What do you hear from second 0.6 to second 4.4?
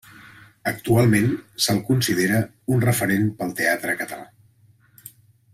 Actualment se'l considera un referent pel teatre català.